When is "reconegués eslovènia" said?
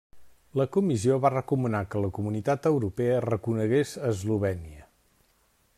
3.27-4.89